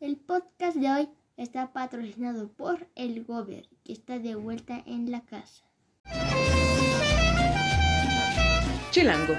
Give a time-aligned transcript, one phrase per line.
[0.00, 5.20] El podcast de hoy está patrocinado por el Gober, que está de vuelta en la
[5.20, 5.62] casa.
[8.92, 9.34] Chilango.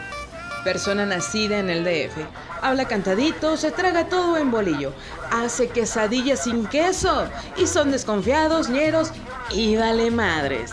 [0.63, 2.15] Persona nacida en el DF.
[2.61, 4.93] Habla cantadito, se traga todo en bolillo.
[5.31, 7.27] Hace quesadillas sin queso.
[7.57, 9.11] Y son desconfiados, ñeros
[9.51, 10.71] y vale madres.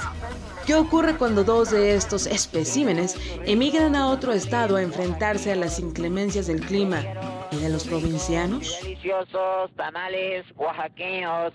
[0.68, 3.16] ¿Qué ocurre cuando dos de estos especímenes
[3.46, 7.02] emigran a otro estado a enfrentarse a las inclemencias del clima
[7.50, 8.76] y de los provincianos?
[8.82, 11.54] Deliciosos tamales oaxaqueños.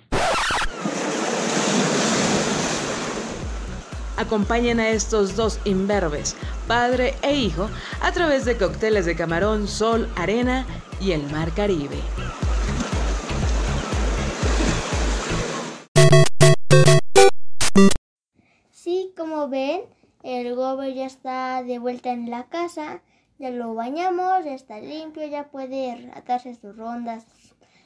[4.17, 6.35] Acompañan a estos dos imberbes,
[6.67, 7.69] padre e hijo,
[8.01, 10.65] a través de cócteles de camarón, sol, arena
[10.99, 11.99] y el mar Caribe.
[18.93, 19.81] Sí, como ven,
[20.21, 23.01] el Gober ya está de vuelta en la casa.
[23.39, 27.25] Ya lo bañamos, ya está limpio, ya puede atarse sus rondas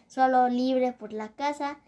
[0.07, 1.79] solo libre por la casa.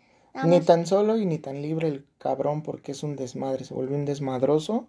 [0.45, 3.97] Ni tan solo y ni tan libre el cabrón porque es un desmadre, se volvió
[3.97, 4.87] un desmadroso.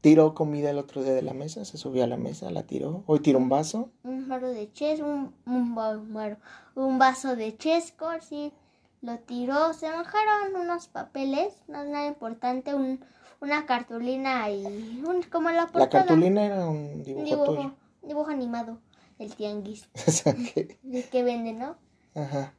[0.00, 3.04] Tiró comida el otro día de la mesa, se subió a la mesa, la tiró.
[3.06, 3.90] Hoy tiró un vaso.
[4.02, 5.76] un vaso de ches, un, un,
[6.12, 6.36] bueno,
[6.74, 8.52] un vaso de chesco, sí,
[9.00, 13.00] lo tiró, se mojaron unos papeles, no es nada importante, un,
[13.40, 17.70] una cartulina y un, como la La portada, cartulina era un un dibujo, dibujo,
[18.02, 18.78] dibujo animado,
[19.18, 19.88] el tianguis,
[20.24, 21.76] el que vende, ¿no?
[22.14, 22.52] ajá.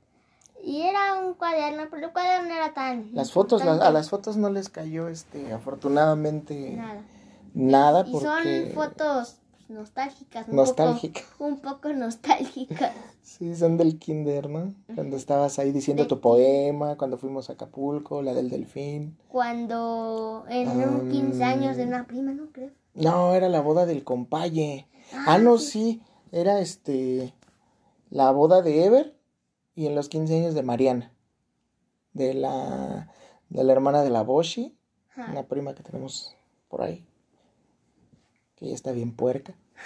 [0.62, 4.10] Y era un cuaderno, pero el cuaderno no era tan Las fotos, las- a las
[4.10, 7.02] fotos no les cayó, este, afortunadamente, nada.
[7.54, 8.26] nada Y porque...
[8.26, 9.38] son fotos
[9.70, 11.00] nostálgicas, un poco,
[11.40, 12.94] un poco nostálgicas.
[13.22, 14.74] Sí, son del kinder, ¿no?
[14.96, 19.18] Cuando estabas ahí diciendo De tu poema, cuando fuimos a Acapulco, la del delfín.
[19.28, 22.72] Cuando en un 15 años de una prima, ¿no creo?
[22.96, 24.88] No, era la boda del compaye.
[25.28, 27.34] Ah, no, sí, era este
[28.10, 29.16] la boda de Ever
[29.76, 31.14] y en los 15 años de Mariana,
[32.14, 33.14] de la
[33.50, 34.76] de la hermana de la Boshi,
[35.12, 35.32] Ajá.
[35.32, 36.36] una prima que tenemos
[36.68, 37.06] por ahí,
[38.60, 39.56] que ya está bien puerca,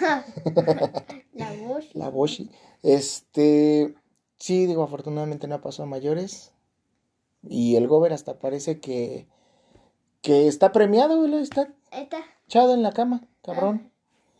[1.32, 1.94] La voz.
[1.94, 2.50] la Boshi.
[2.82, 3.94] Este,
[4.38, 6.52] sí, digo, afortunadamente no pasó a mayores
[7.42, 9.26] y el Gober hasta parece que
[10.22, 12.16] que está premiado, güey, está Está.
[12.46, 13.90] echado en la cama, cabrón.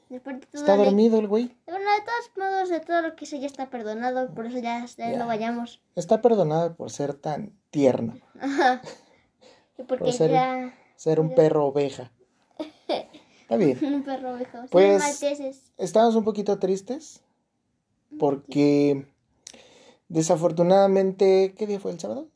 [0.08, 1.54] Todo Está dormido el güey.
[1.66, 4.84] Bueno, de todos modos, de todo lo que hizo ya está perdonado, por eso ya,
[4.86, 5.18] ya Ya.
[5.18, 5.82] no vayamos.
[5.96, 8.80] Está perdonado por ser tan tierno, Ajá.
[9.78, 12.12] Y porque Por ser- ya ser un perro oveja.
[13.44, 13.78] Está bien.
[13.94, 14.58] un perro viejo.
[14.70, 15.02] Pues...
[15.02, 15.70] Malteses.
[15.76, 17.20] Estamos un poquito tristes
[18.18, 19.06] porque
[20.08, 22.28] desafortunadamente, ¿qué día fue el sábado?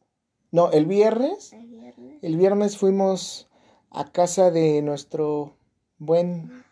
[0.51, 1.55] No, el viernes.
[1.55, 2.19] El viernes.
[2.23, 3.49] El viernes fuimos
[3.91, 5.55] a casa de nuestro
[5.97, 6.65] buen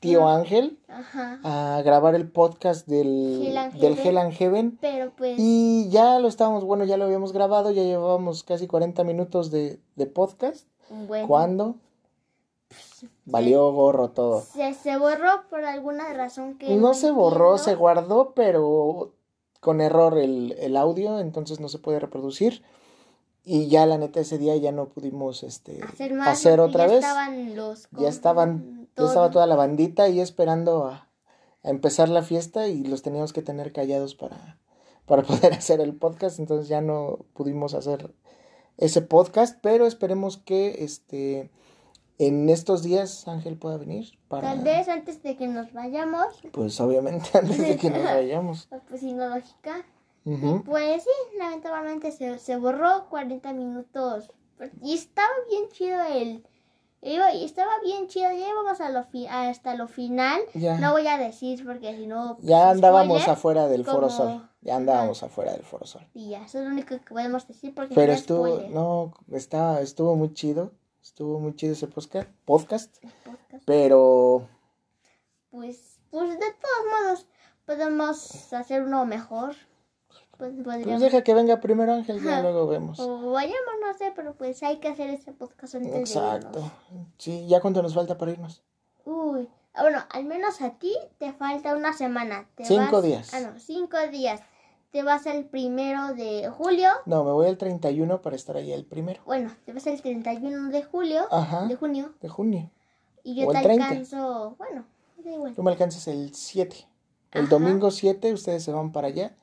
[0.00, 1.40] tío Ángel Ajá.
[1.42, 4.06] a grabar el podcast del, Hell and del Heaven.
[4.06, 4.78] Hell and Heaven.
[4.82, 5.36] Pero pues.
[5.38, 9.80] Y ya lo estábamos, bueno, ya lo habíamos grabado, ya llevábamos casi 40 minutos de,
[9.96, 10.66] de podcast.
[10.90, 11.26] Bueno.
[11.26, 11.76] ¿Cuándo?
[13.30, 14.40] Valió gorro todo.
[14.40, 16.74] Se, se borró por alguna razón que.
[16.76, 17.58] No se borró, entiendo.
[17.58, 19.12] se guardó, pero
[19.60, 22.62] con error el, el audio, entonces no se puede reproducir.
[23.44, 26.28] Y ya la neta ese día ya no pudimos este hacer más.
[26.28, 27.04] hacer porque otra ya vez.
[27.04, 27.88] Estaban los.
[27.92, 31.08] Ya estaban, ya estaba toda la bandita ahí esperando a,
[31.62, 34.58] a empezar la fiesta y los teníamos que tener callados para,
[35.06, 38.14] para poder hacer el podcast, entonces ya no pudimos hacer
[38.78, 41.50] ese podcast, pero esperemos que este
[42.18, 46.26] en estos días Ángel pueda venir para Tal vez antes de que nos vayamos.
[46.52, 48.68] pues obviamente antes de que nos vayamos.
[48.88, 49.84] Pues sí, no lógica.
[50.24, 50.62] Ujú.
[50.64, 54.30] Pues sí, lamentablemente se, se borró 40 minutos.
[54.82, 56.44] Y estaba bien chido el...
[57.00, 60.40] Y estaba bien chido, ya íbamos a lo fi- hasta lo final.
[60.54, 60.78] Ya.
[60.78, 62.34] No voy a decir porque si no...
[62.38, 64.50] pues, Ya andábamos spoiler, afuera del Foro como- Sol.
[64.62, 66.04] Ya andábamos afuera del Foro Sol.
[66.12, 68.70] Y ya, eso es lo único que podemos decir porque Pero no es estuvo, spoiler.
[68.72, 70.72] no, estaba, estuvo muy chido.
[71.18, 72.30] Estuvo muy chido ese podcast.
[72.44, 73.64] podcast Podcast.
[73.66, 74.46] pero
[75.50, 77.26] Pues, pues de todos modos,
[77.66, 79.56] podemos hacer uno mejor.
[80.36, 82.42] Pues pues deja que venga primero Ángel, Ajá.
[82.42, 83.00] luego vemos.
[83.00, 86.60] O vayamos, no sé, pero pues hay que hacer ese podcast antes de Exacto.
[86.60, 86.72] irnos.
[87.18, 88.62] Sí, ¿ya cuánto nos falta para irnos?
[89.04, 92.48] Uy, ah, bueno, al menos a ti te falta una semana.
[92.54, 93.34] Te Cinco vas- días.
[93.34, 94.40] Ah, no, cinco días.
[94.90, 96.88] Te vas el primero de julio.
[97.04, 99.20] No, me voy el 31 para estar ahí el primero.
[99.26, 101.26] Bueno, te vas el 31 de julio.
[101.30, 101.66] Ajá.
[101.66, 102.14] De junio.
[102.22, 102.70] De junio.
[103.22, 103.88] Y yo O te el 30.
[103.88, 104.54] alcanzo.
[104.58, 104.86] Bueno,
[105.18, 105.54] da igual.
[105.54, 106.86] Tú me alcanzas el 7.
[107.32, 107.50] El Ajá.
[107.50, 109.36] domingo 7 ustedes se van para allá.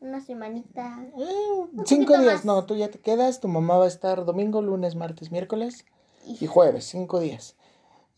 [0.00, 1.06] Una semanita.
[1.16, 1.24] Eh,
[1.72, 2.44] Un cinco días, más.
[2.44, 5.86] no, tú ya te quedas, tu mamá va a estar domingo, lunes, martes, miércoles
[6.26, 7.54] Y y jueves, cinco días.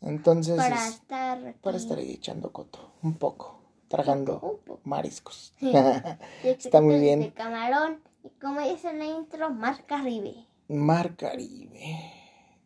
[0.01, 1.47] Entonces, para es- estar.
[1.47, 1.59] aquí.
[1.63, 3.61] para estar ahí echando coto, un poco.
[3.89, 5.55] Tragando mariscos.
[5.59, 5.73] Sí.
[6.45, 7.21] Está muy bien.
[7.21, 8.01] De camarón.
[8.23, 10.47] Y como dice en la intro, Mar Caribe.
[10.69, 12.13] Mar Caribe.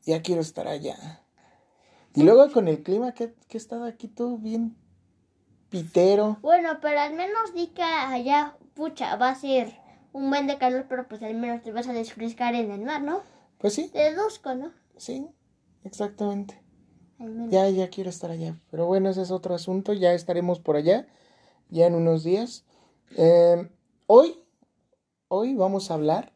[0.04, 1.22] Ya quiero estar allá.
[2.14, 4.76] Y luego con el clima que, que ha estado aquí todo bien
[5.70, 6.38] pitero.
[6.40, 9.74] Bueno, pero al menos di que allá, pucha, va a ser
[10.12, 13.02] un buen de calor, pero pues al menos te vas a desfrescar en el mar,
[13.02, 13.22] ¿no?
[13.58, 14.72] Pues sí, Deduzco, ¿no?
[14.96, 15.28] sí,
[15.84, 16.60] exactamente.
[17.50, 18.56] Ya, ya quiero estar allá.
[18.70, 19.92] Pero bueno, ese es otro asunto.
[19.92, 21.06] Ya estaremos por allá,
[21.70, 22.64] ya en unos días.
[23.16, 23.68] Eh,
[24.06, 24.38] hoy,
[25.28, 26.32] hoy vamos a hablar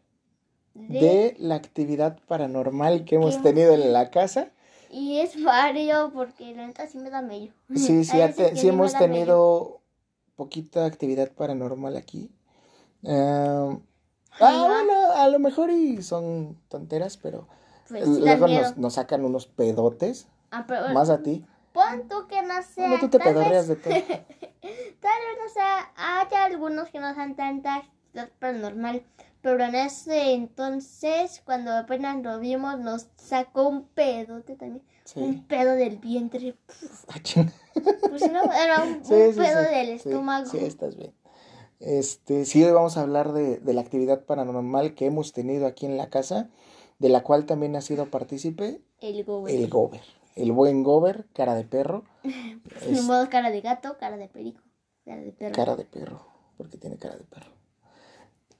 [0.74, 3.42] de la actividad paranormal que hemos ¿Qué?
[3.42, 4.50] tenido en la casa.
[4.90, 7.52] Y es vario porque la neta sí me da medio.
[7.74, 9.14] Sí, sí, te- que sí hemos da medio.
[9.14, 9.80] tenido
[10.36, 12.30] poquita actividad paranormal aquí.
[13.04, 13.78] Eh,
[14.40, 17.46] ah, bueno, a lo mejor y son tonteras, pero
[17.88, 21.44] Pues luego nos, nos sacan unos pedotes, Ah, pero, más a ti.
[21.72, 22.86] Pon tú que no sea.
[22.88, 23.92] Bueno, tú te pedorreas de todo.
[24.60, 29.02] Tal vez no sea, haya algunos que no sean tanta actividad paranormal,
[29.40, 35.18] pero en ese entonces, cuando apenas lo vimos, nos sacó un pedote también, Sí.
[35.20, 36.54] un pedo del vientre,
[37.08, 37.18] Ah,
[38.08, 40.46] pues no, era un, Sí, un sí, pedo del estómago.
[40.46, 41.12] Sí, estás bien.
[41.80, 45.86] Este, sí, hoy vamos a hablar de, de la actividad paranormal que hemos tenido aquí
[45.86, 46.48] en la casa,
[47.00, 49.52] de la cual también ha sido partícipe El gober.
[49.56, 50.02] el Gober.
[50.34, 52.04] El buen Gober, cara de perro.
[52.88, 54.60] Ni modo cara de gato, cara de perico,
[55.04, 55.54] cara de perro.
[55.54, 56.26] Cara de perro,
[56.56, 57.50] porque tiene cara de perro.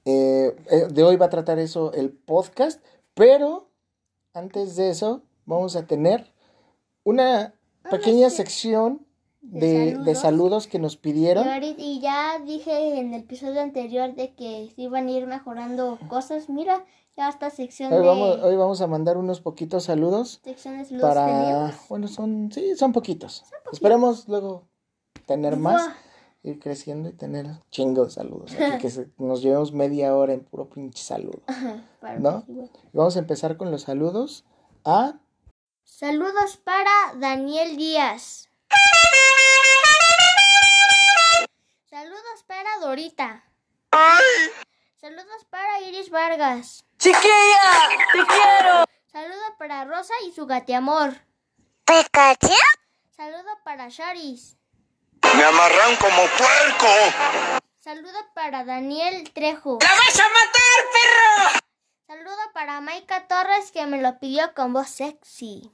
[0.05, 2.83] Eh, eh, de hoy va a tratar eso el podcast,
[3.13, 3.69] pero
[4.33, 6.33] antes de eso vamos a tener
[7.03, 7.53] una
[7.89, 8.37] pequeña sí.
[8.37, 9.05] sección
[9.43, 10.67] De de, de saludos.
[10.67, 11.45] que nos Y, pidieron.
[11.77, 16.49] y ya dije en el episodio anterior de que se iban a ir mejorando cosas.
[16.49, 16.85] Mira,
[17.17, 21.73] ya esta sección Hoy de vamos, hoy vamos a mandar unos poquitos saludos saludos para...
[21.89, 23.43] Bueno, son, sí, son poquitos.
[23.71, 24.63] Esperemos luego
[25.27, 25.89] tener más,
[26.41, 28.53] ir creciendo y tener chingos de saludos.
[28.59, 31.41] Aquí que se- nos llevemos media hora en puro pinche saludo.
[32.19, 32.43] ¿No?
[32.47, 32.71] igual.
[32.93, 34.45] Vamos a empezar con los saludos
[34.85, 35.19] a...
[35.83, 38.49] Saludos para Daniel Díaz.
[41.89, 43.43] Saludos para Dorita.
[44.99, 46.83] Saludos para Iris Vargas.
[46.97, 48.85] Chiquilla, te quiero.
[49.11, 51.13] Saludo para Rosa y su gateamor.
[51.85, 52.47] ¿Pikachu?
[53.15, 54.57] Saludo para Sharis.
[55.35, 57.61] Me amarran como puerco.
[57.79, 59.77] Saludo para Daniel Trejo.
[59.81, 61.59] ¡La vas a matar, perro!
[62.07, 65.71] Saludo para Maika Torres que me lo pidió con voz sexy.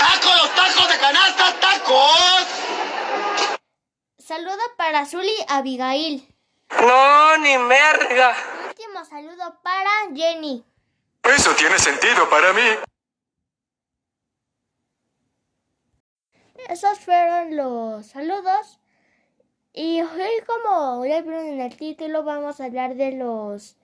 [0.00, 2.46] ¡Tacos, tacos de canasta, tacos!
[4.18, 6.26] Saludo para Zully Abigail.
[6.80, 8.34] No, ni merga.
[8.68, 10.64] Último saludo para Jenny.
[11.22, 12.62] Eso tiene sentido para mí.
[16.68, 18.78] Esos fueron los saludos.
[19.74, 23.76] Y hoy, como ya vieron en el título, vamos a hablar de los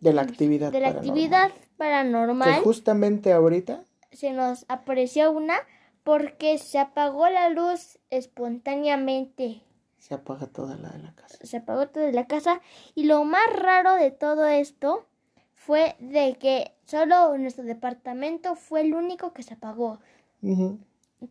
[0.00, 0.72] de la actividad.
[0.72, 1.08] de la paranormal.
[1.10, 2.60] actividad Que paranormal.
[2.62, 3.82] justamente ahorita
[4.12, 5.56] Se nos apareció una
[6.02, 9.62] porque se apagó la luz espontáneamente.
[9.98, 11.38] se apaga toda la de la casa.
[11.42, 12.60] Se apagó todo de la casa.
[12.94, 15.06] Y lo más raro de todo esto
[15.54, 19.98] fue de que solo nuestro departamento fue el único que se apagó.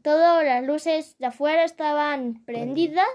[0.04, 3.08] Todas las luces de afuera estaban prendidas.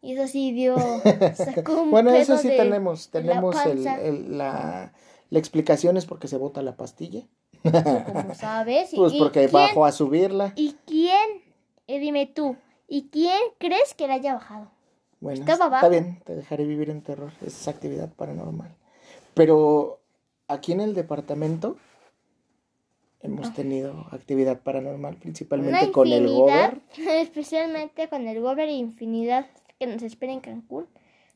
[0.00, 0.76] Y eso sí dio.
[1.34, 3.06] Sacó un Bueno, eso sí de- tenemos.
[3.12, 4.92] la Tenemos el- la,
[5.30, 7.24] la explicación es porque se bota la pastilla.
[7.70, 8.90] Como sabes.
[8.94, 10.52] Pues y porque quién- bajo a subirla.
[10.56, 11.42] ¿Y quién?
[11.86, 12.56] eh, dime tú.
[12.88, 14.70] ¿Y quién crees que la haya bajado?
[15.20, 15.88] Bueno, estaba está abajo.
[15.90, 17.32] bien, te dejaré vivir en terror.
[17.44, 18.74] Es actividad paranormal.
[19.34, 20.00] Pero
[20.48, 21.76] aquí en el departamento
[23.22, 25.92] hemos tenido actividad paranormal, principalmente Ah.
[25.92, 26.80] Con el gober.
[27.08, 29.46] especialmente con el gober e infinidad
[29.78, 30.86] que nos espera en Cancún.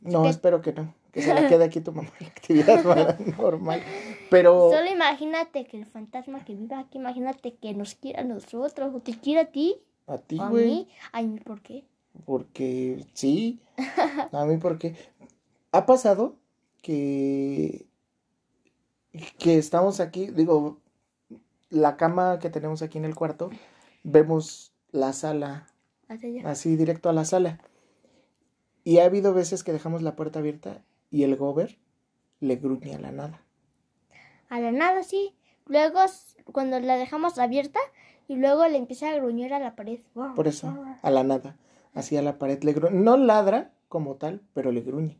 [0.00, 0.94] No, espero que no.
[1.12, 3.82] Que se la quede aquí tu mamá la actividad paranormal.
[4.30, 8.94] Pero Solo imagínate que el fantasma que vive aquí, imagínate que nos quiera a nosotros,
[8.94, 10.66] o te quiera a ti, a ti, o a güey.
[10.66, 10.88] mí.
[11.12, 11.84] Ay, ¿por qué?
[12.25, 13.60] Porque sí.
[14.32, 14.96] A mí porque
[15.72, 16.37] ha pasado
[16.82, 17.87] que
[19.38, 20.78] que estamos aquí, digo,
[21.68, 23.50] la cama que tenemos aquí en el cuarto,
[24.02, 25.66] vemos la sala,
[26.44, 27.60] así directo a la sala.
[28.84, 31.78] Y ha habido veces que dejamos la puerta abierta y el gober
[32.40, 33.42] le gruñe a la nada.
[34.50, 35.35] A la nada, sí.
[35.66, 36.00] Luego,
[36.52, 37.80] cuando la dejamos abierta,
[38.30, 39.99] y luego le empieza a gruñir a la pared.
[40.37, 41.57] Por eso, a la nada,
[41.95, 42.95] así a la pared le gruñe.
[42.95, 45.19] No ladra como tal, pero le gruñe.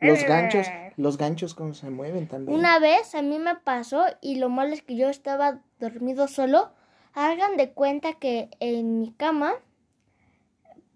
[0.00, 0.66] Los ganchos,
[0.98, 2.58] los ganchos como se mueven también.
[2.58, 6.72] Una vez a mí me pasó y lo malo es que yo estaba dormido solo.
[7.14, 9.54] Hagan de cuenta que en mi cama,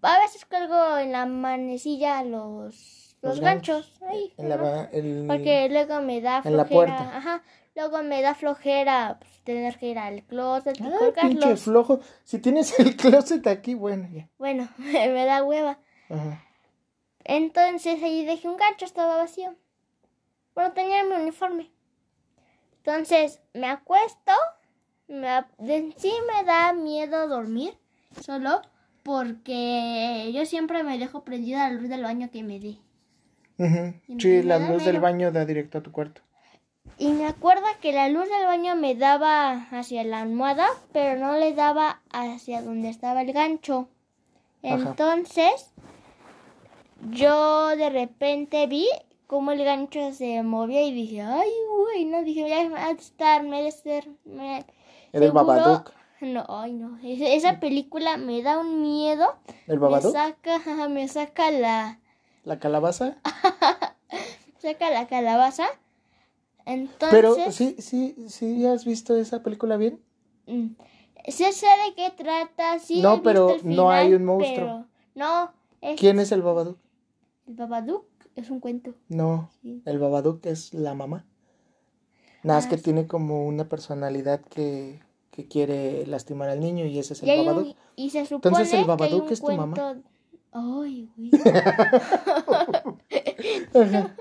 [0.03, 3.93] a veces cuelgo en la manecilla los, los, Los ganchos.
[4.07, 4.63] Ay, En la, ¿no?
[4.63, 6.97] ba- el- Porque luego me da en la flojera.
[6.97, 7.17] puerta.
[7.17, 7.43] Ajá.
[7.75, 11.99] Luego me da flojera pues, tener que ir al closet y pinche flojo.
[12.23, 14.27] Si tienes el closet aquí, bueno, ya.
[14.37, 15.79] Bueno, me da hueva.
[16.09, 16.43] Ajá.
[17.23, 19.55] Entonces ahí dejé un gancho, estaba vacío.
[20.55, 21.69] Bueno, tenía mi uniforme.
[22.77, 24.31] Entonces me acuesto.
[25.07, 27.77] Me, de sí me da miedo dormir
[28.21, 28.61] solo
[29.03, 32.77] porque yo siempre me dejo prendida la luz del baño que me dé.
[33.57, 36.21] Sí, me la luz del baño da directo a tu cuarto.
[36.99, 41.37] Y me acuerdo que la luz del baño me daba hacia la almohada, pero no
[41.37, 43.87] le daba hacia donde estaba el gancho.
[44.63, 44.77] Ajá.
[44.77, 45.71] Entonces,
[47.11, 48.87] yo de repente vi
[49.27, 53.01] cómo el gancho se movía y dije, ay, güey, no, dije, ya me ha de
[53.01, 54.65] estar, me de ser, me...
[55.13, 55.91] ¿Era el Babadook?
[56.21, 59.35] No, ay, no, es- esa película me da un miedo,
[59.67, 60.13] ¿El me Babadook?
[60.13, 60.59] saca,
[60.89, 61.99] me saca la,
[62.47, 63.17] ¿La calabaza?
[64.59, 65.65] saca la calabaza.
[66.65, 67.09] Entonces...
[67.11, 70.01] Pero sí, sí, sí, ¿has visto esa película bien?
[70.45, 70.67] Mm.
[71.27, 73.01] Sí sé de qué trata, sí.
[73.01, 74.55] No, pero no hay un monstruo.
[74.55, 74.85] pero
[75.15, 75.51] no,
[75.81, 76.77] es ¿Quién es el Babadook?
[77.47, 78.93] el Babadook, es un cuento.
[79.09, 79.81] No, Sí.
[79.85, 81.25] el Babadook es la mamá.
[82.43, 82.83] Nada, es Ah, que sí.
[82.83, 85.01] tiene como una personalidad que,
[85.31, 87.75] que quiere lastimar al niño y ese es el Y, un- Babadook.
[87.97, 89.75] y se supone Entonces, ¿el que hay Babadook un es tu mamá?
[90.51, 91.31] Ay, güey.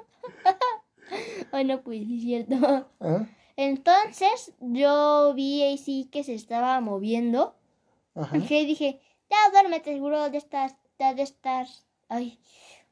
[1.52, 2.86] Ay, no, pues sí es cierto.
[3.00, 3.26] ¿Ah?
[3.56, 7.54] Entonces, yo vi ahí sí que se estaba moviendo.
[8.14, 8.36] Ajá.
[8.36, 11.66] Y dije, ya duérmete, seguro de estar, ya de estar.
[12.08, 12.38] Ay,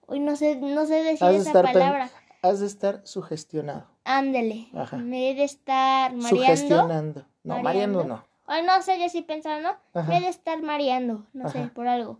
[0.06, 2.10] hoy no sé, no sé decir Has de esa pen- palabra.
[2.42, 3.86] Has de estar sugestionado.
[4.04, 4.68] Ándele.
[4.74, 4.96] Ajá.
[4.98, 6.28] Me he de estar mareando.
[6.28, 7.26] Sugestionando.
[7.42, 8.04] No, Mareando.
[8.04, 8.24] No.
[8.46, 9.70] Ay, no sé, yo sí pensaba, ¿no?
[9.94, 10.08] Ajá.
[10.08, 11.70] Me he de estar mareando, no sé, Ajá.
[11.74, 12.18] por algo.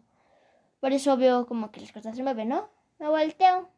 [0.85, 2.69] Por eso veo como que las cosas se mueven, ¿no?
[2.99, 3.71] Me volteo,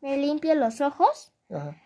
[0.00, 1.76] me limpio los ojos Ajá.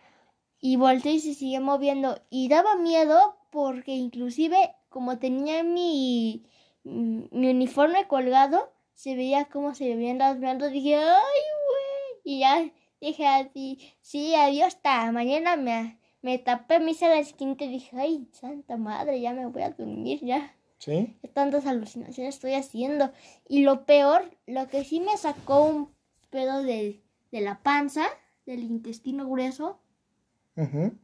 [0.60, 2.20] y volteo y se sigue moviendo.
[2.28, 6.44] Y daba miedo porque inclusive como tenía mi,
[6.84, 10.70] mi uniforme colgado, se veía cómo se veían las plantas.
[10.70, 12.20] Dije, ay, güey.
[12.22, 17.56] Y ya dije así, sí, adiós, hasta mañana me, me tapé, me hice la esquina
[17.58, 20.54] y dije, ay, santa madre, ya me voy a dormir, ya.
[20.78, 21.16] ¿Sí?
[21.22, 23.10] ¿Qué tantas alucinaciones estoy haciendo?
[23.48, 25.94] Y lo peor, lo que sí me sacó un
[26.30, 27.02] pedo de,
[27.32, 28.04] de la panza,
[28.44, 29.80] del intestino grueso,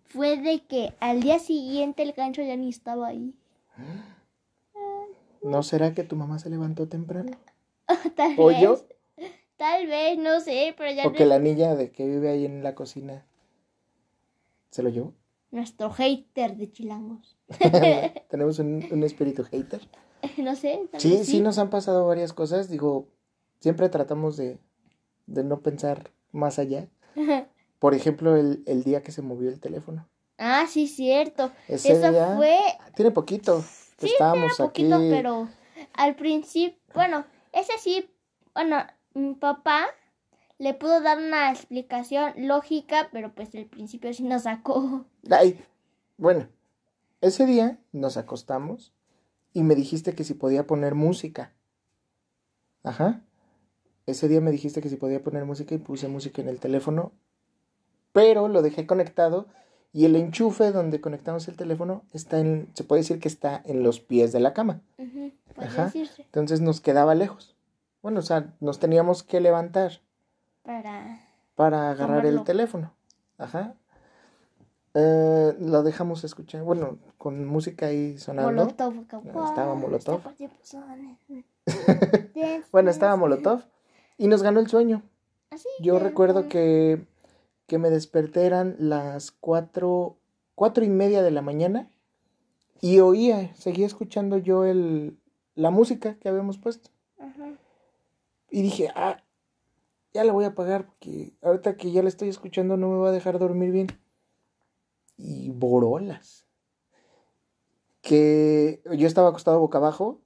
[0.05, 3.35] fue de que al día siguiente el gancho ya ni estaba ahí.
[5.43, 7.33] ¿No será que tu mamá se levantó temprano?
[8.17, 8.63] Tal ¿O vez.
[8.63, 8.87] yo?
[9.57, 12.45] Tal vez, no sé, pero ya ¿O que no- la niña de que vive ahí
[12.47, 13.27] en la cocina
[14.71, 15.15] se lo llevó?
[15.53, 17.37] Nuestro hater de chilangos.
[18.29, 19.81] Tenemos un, un espíritu hater.
[20.39, 20.89] no sé.
[20.99, 22.69] Sí, sí nos han pasado varias cosas.
[22.69, 23.07] Digo,
[23.61, 24.59] siempre tratamos de,
[25.27, 26.89] de no pensar más allá.
[27.79, 30.09] Por ejemplo, el, el día que se movió el teléfono.
[30.39, 31.53] ah, sí, cierto.
[31.69, 32.59] Ese Eso día fue
[32.97, 33.63] tiene poquito.
[33.99, 34.85] Sí, estábamos aquí.
[34.85, 35.49] poquito, pero
[35.95, 38.11] al principio, bueno, ese sí,
[38.55, 38.79] bueno,
[39.15, 39.87] mi papá
[40.63, 45.07] le pudo dar una explicación lógica, pero pues al principio sí nos sacó.
[45.29, 45.59] Ay,
[46.19, 46.47] bueno,
[47.21, 48.93] ese día nos acostamos
[49.53, 51.53] y me dijiste que si podía poner música.
[52.85, 53.25] Ajá.
[54.07, 57.11] Ese día me dijiste que si podía poner música y puse música en el teléfono,
[58.13, 59.49] pero lo dejé conectado
[59.93, 63.83] y el enchufe donde conectamos el teléfono está en, se puede decir que está en
[63.83, 64.81] los pies de la cama.
[65.57, 65.87] Ajá.
[65.87, 66.23] decirse.
[66.23, 67.57] Entonces nos quedaba lejos.
[68.01, 70.03] Bueno, o sea, nos teníamos que levantar
[70.63, 71.21] Para.
[71.55, 72.93] para agarrar el teléfono.
[73.39, 73.75] Ajá.
[74.95, 78.51] Eh, lo dejamos escuchar, bueno, con música ahí sonando.
[78.53, 78.95] Molotov.
[79.13, 80.21] Ah, estaba Molotov.
[80.23, 81.17] Pues, son-
[82.71, 83.63] Bueno, estaba Molotov
[84.19, 85.03] y nos ganó el sueño.
[85.51, 87.07] Así Yo que, recuerdo que,
[87.67, 90.17] que me desperté eran las cuatro,
[90.55, 91.91] cuatro y media de la mañana
[92.81, 95.19] y oía, seguía escuchando yo el,
[95.55, 96.91] la música que habíamos puesto.
[97.19, 97.53] ajá.
[98.51, 99.23] Y dije, ah,
[100.15, 103.09] ya la voy a apagar porque ahorita que ya la estoy escuchando no me va
[103.09, 103.87] a dejar dormir bien.
[105.17, 106.47] Y borolas.
[108.01, 110.21] Que yo estaba acostado boca abajo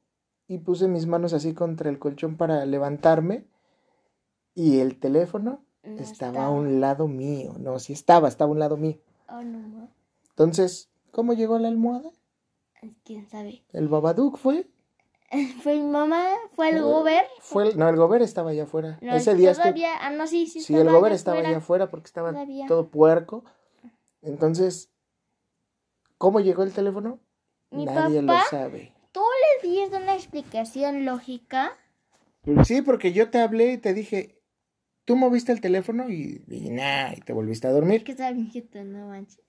[0.48, 3.46] y puse mis manos así contra el colchón para levantarme
[4.54, 7.54] y el teléfono No estaba a un lado mío.
[7.58, 8.98] No, sí estaba, estaba a un lado mío.
[9.28, 9.88] Oh, no.
[10.30, 12.10] Entonces, ¿cómo llegó a la almohada?
[13.04, 13.64] quién sabe.
[13.72, 14.68] El Babadook fue.
[15.62, 17.24] Fue mi mamá, fue el Uber.
[17.40, 18.98] fue el- no, el Gober estaba allá afuera.
[19.02, 21.48] No, Ese día todavía, ah, no, sí, sí, Sí, el Gober allá estaba afuera.
[21.50, 22.66] allá afuera porque estaba Todavía.
[22.66, 23.44] todo puerco.
[24.22, 24.90] Entonces,
[26.18, 27.18] ¿cómo llegó el teléfono?
[27.70, 28.92] Mi Nadie papá- lo sabe.
[29.12, 29.20] ¿Tú
[29.62, 31.76] le diste una explicación lógica?
[32.64, 34.40] Sí, porque yo te hablé y te dije,
[35.04, 38.04] tú moviste el teléfono y, y nah, y te volviste a dormir.
[38.04, 38.14] Que
[38.84, 39.40] no manches.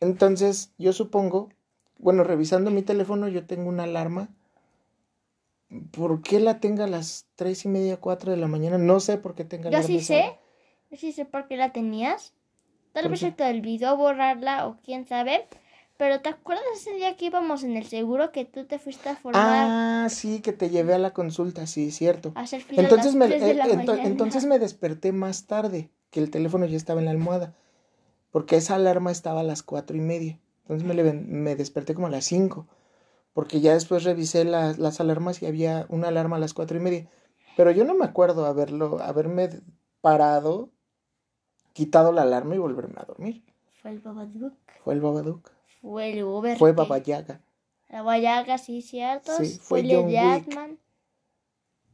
[0.00, 1.48] Entonces, yo supongo,
[1.98, 4.28] bueno, revisando mi teléfono, yo tengo una alarma.
[5.90, 8.78] ¿Por qué la tenga a las tres y media, cuatro de la mañana?
[8.78, 10.38] No sé por qué tenga Yo alarma sí sé.
[10.90, 12.34] Yo sí sé por qué la tenías.
[12.92, 15.46] Tal ¿Por vez se te olvidó borrarla o quién sabe.
[15.98, 19.16] Pero ¿te acuerdas ese día que íbamos en el seguro que tú te fuiste a
[19.16, 22.32] formar Ah, sí, que te llevé a la consulta, sí, cierto.
[22.34, 24.08] a hacer fila Entonces a me, las 3 de eh, la ento- mañana?
[24.08, 27.54] entonces me desperté más tarde, que el teléfono ya estaba en la almohada,
[28.32, 30.38] porque esa alarma estaba a las cuatro y media.
[30.68, 32.66] Entonces me, me desperté como a las cinco,
[33.36, 36.80] porque ya después revisé la- las alarmas y había una alarma a las cuatro y
[36.80, 37.06] media.
[37.54, 39.50] Pero yo no me acuerdo haberlo, haberme
[40.00, 40.70] parado,
[41.74, 43.44] quitado la alarma y volverme a dormir.
[43.82, 44.54] Fue el Babadook.
[44.82, 45.50] Fue el Babadook,
[45.82, 46.56] Fue el Uber.
[46.56, 47.42] fue Baba Yaga,
[47.90, 49.32] La Bayaga, sí, cierto.
[49.36, 50.76] Sí, fue fue John Wick.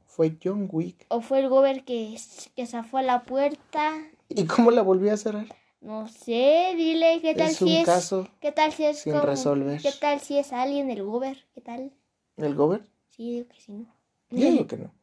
[0.06, 1.06] Fue John Wick.
[1.08, 2.16] O fue el Gober que,
[2.54, 3.94] que zafó a la puerta.
[4.28, 5.46] ¿Y cómo la volví a cerrar?
[5.82, 7.84] No sé, dile qué tal Es si un es.
[7.86, 9.80] caso ¿Qué tal si es sin como- resolver.
[9.82, 11.44] ¿Qué tal si es alguien del Gober?
[11.54, 11.92] ¿Qué tal?
[12.36, 12.88] ¿El Gober?
[13.10, 13.92] Sí, digo que sí, ¿no?
[14.30, 14.94] Yo digo que no.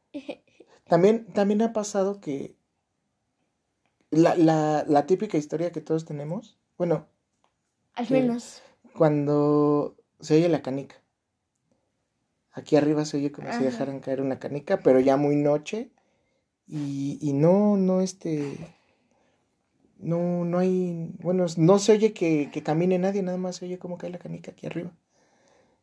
[0.85, 2.55] También, también ha pasado que
[4.09, 7.07] la, la, la típica historia que todos tenemos, bueno,
[7.93, 8.63] Al menos.
[8.97, 10.95] cuando se oye la canica.
[12.51, 13.65] Aquí arriba se oye como si Ajá.
[13.65, 15.91] dejaran caer una canica, pero ya muy noche.
[16.67, 18.57] Y, y no, no, este.
[19.99, 21.11] No, no hay.
[21.19, 24.17] Bueno, no se oye que, que camine nadie, nada más se oye como cae la
[24.17, 24.91] canica aquí arriba.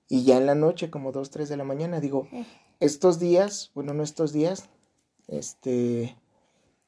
[0.09, 2.45] Y ya en la noche, como dos, tres de la mañana, digo, Eh.
[2.81, 4.69] estos días, bueno, no estos días,
[5.29, 6.17] este.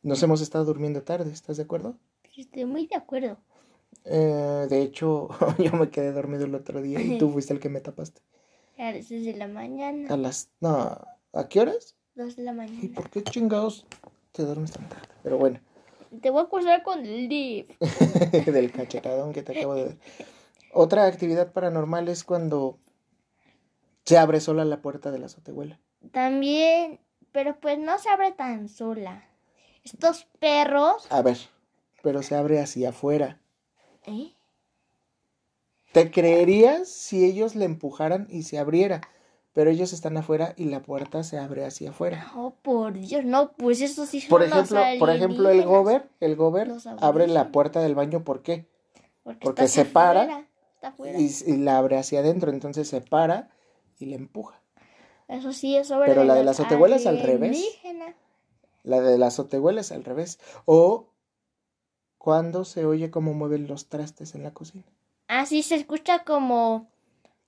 [0.03, 1.97] Nos hemos estado durmiendo tarde, ¿estás de acuerdo?
[2.37, 3.37] Estoy muy de acuerdo.
[4.05, 7.69] Eh, de hecho, yo me quedé dormido el otro día y tú fuiste el que
[7.69, 8.21] me tapaste.
[8.79, 10.15] A las 6 de la mañana.
[10.15, 10.51] A las...
[10.61, 10.97] No,
[11.33, 11.97] ¿a qué horas?
[12.15, 12.95] 2 de la ¿Y mañana.
[12.95, 13.87] por qué chingados
[14.31, 15.09] te duermes tan tarde?
[15.25, 15.59] Pero bueno,
[16.23, 17.71] Te voy a acusar con el DIF.
[18.47, 19.99] del cachetadón que te acabo de ver.
[20.73, 22.79] Otra actividad paranormal es cuando
[24.05, 25.81] se abre sola la puerta de la azotehuela.
[26.13, 27.01] También,
[27.33, 29.29] pero pues no se abre tan sola.
[29.85, 31.07] Estos perros.
[31.11, 31.39] A ver,
[32.03, 33.41] pero se abre hacia afuera.
[34.07, 34.33] ¿Eh?
[35.93, 39.01] ¿Te creerías si ellos le empujaran y se abriera?
[39.59, 42.31] Pero ellos están afuera y la puerta se abre hacia afuera.
[42.37, 46.09] Oh, por Dios, no, pues eso sí son Por los ejemplo, por ejemplo el gober,
[46.21, 48.69] el gober abre la puerta del baño, ¿por qué?
[49.25, 51.19] Porque, porque está se para afuera, Está afuera.
[51.19, 53.51] Y, y la abre hacia adentro, entonces se para
[53.99, 54.63] y le empuja.
[55.27, 57.61] Eso sí es sobre Pero la de las azotehuelas al revés.
[58.85, 60.39] La de las azotehuelas al revés.
[60.67, 61.09] O
[62.17, 64.85] cuando se oye cómo mueven los trastes en la cocina.
[65.27, 66.93] Así se escucha como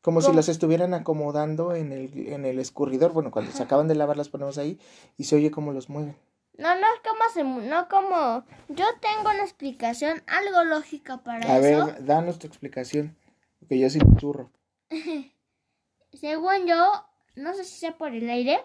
[0.02, 3.12] Como si los estuvieran acomodando en el, en el escurridor.
[3.12, 4.78] Bueno, cuando se acaban de lavar las ponemos ahí
[5.18, 6.16] y se oye cómo los mueven.
[6.56, 11.58] no no es como se no como yo tengo una explicación algo lógica para A
[11.58, 13.16] eso ver, danos tu explicación.
[13.58, 14.50] Porque yo sí zurro.
[16.12, 17.04] según yo
[17.36, 18.64] no sé si sea por el aire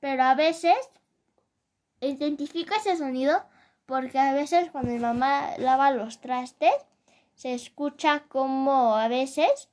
[0.00, 0.76] pero a veces
[2.00, 3.42] identifico ese sonido
[3.86, 6.74] porque a veces cuando mi mamá lava los trastes
[7.34, 9.68] se escucha como a veces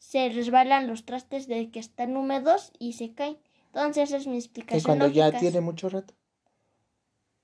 [0.00, 3.36] se resbalan los trastes de que están húmedos y se caen
[3.66, 6.12] entonces esa es mi explicación cuando ya tiene mucho rato.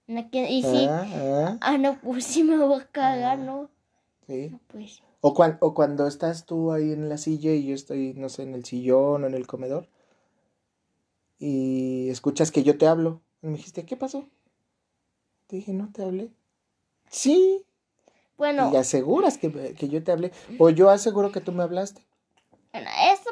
[0.09, 3.71] Y sí Ah, ah, ah no pues sí me voy a cagar no
[4.27, 4.49] sí.
[4.51, 8.15] No, pues O, cuan- o cuando estás tú ahí en la silla y yo estoy,
[8.15, 9.89] no sé, en el sillón o en el comedor
[11.39, 13.21] y escuchas que yo te hablo.
[13.43, 14.27] Y me dijiste, ¿qué pasó?
[15.47, 16.31] Te dije, no te hablé.
[17.11, 17.65] Sí.
[18.37, 20.33] bueno Y aseguras que, que yo te hablé.
[20.59, 22.07] O yo aseguro que tú me hablaste.
[22.77, 23.31] Bueno, eso,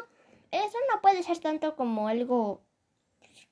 [0.53, 2.63] eso no puede ser tanto como algo,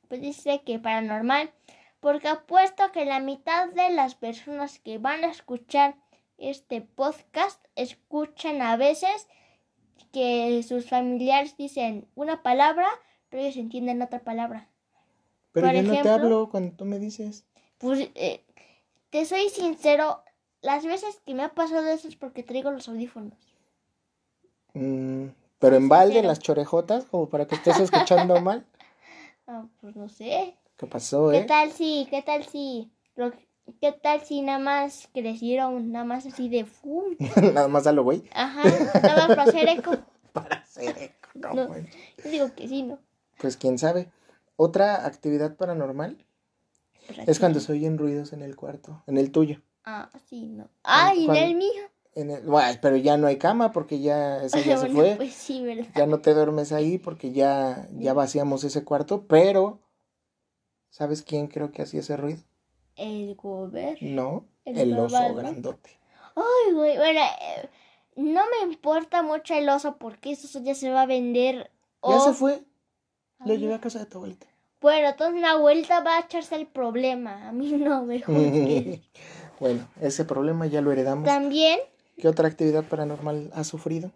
[0.08, 1.52] puede ser que paranormal,
[2.00, 5.96] porque apuesto que la mitad de las personas que van a escuchar
[6.38, 9.28] este podcast escuchan a veces
[10.12, 12.88] que sus familiares dicen una palabra,
[13.28, 14.70] pero ellos entienden otra palabra.
[15.52, 17.44] Pero Por yo no te hablo cuando tú me dices.
[17.76, 18.46] Pues, eh,
[19.10, 20.24] te soy sincero,
[20.62, 23.36] las veces que me ha pasado eso es porque traigo los audífonos.
[24.72, 25.26] mm,
[25.62, 28.66] pero en balde, las chorejotas, como para que estés escuchando mal.
[29.48, 30.56] Ah, pues no sé.
[30.76, 31.44] ¿Qué pasó, ¿Qué eh?
[31.44, 33.32] tal si, qué tal si, lo-
[33.80, 37.16] qué tal si nada más crecieron, nada más así de fum?
[37.52, 38.22] Nada más a lo güey.
[38.32, 38.62] Ajá,
[39.02, 39.96] nada más para hacer eco.
[40.32, 41.74] Para hacer eco, no, No.
[42.24, 42.98] Yo digo que sí, ¿no?
[43.38, 44.10] Pues quién sabe.
[44.56, 46.24] Otra actividad paranormal
[47.26, 49.60] es cuando se oyen ruidos en el cuarto, en el tuyo.
[49.84, 50.68] Ah, sí, no.
[50.84, 51.82] Ah, y en el mío.
[52.14, 55.16] En el, Buah, pero ya no hay cama porque ya esa ya se fue.
[55.16, 55.86] Pues sí, ¿verdad?
[55.96, 59.82] Ya no te duermes ahí porque ya, ya vaciamos ese cuarto, pero
[60.92, 62.42] ¿Sabes quién creo que hacía ese ruido?
[62.96, 63.96] El gober.
[64.02, 65.98] No, El el, oso grandote.
[66.36, 67.70] Ay, güey, bueno, eh,
[68.16, 71.70] no me importa mucho el oso porque eso ya se va a vender.
[72.06, 72.62] Ya se fue.
[73.46, 74.46] Lo llevé a casa de tu abuelita.
[74.82, 77.48] Bueno, entonces la vuelta va a echarse el problema.
[77.48, 79.00] A mí no me juzgues.
[79.60, 81.24] bueno, ese problema ya lo heredamos.
[81.24, 81.80] También,
[82.22, 84.12] ¿Qué otra actividad paranormal has sufrido?